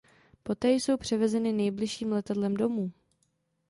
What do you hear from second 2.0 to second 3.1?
letadlem domů.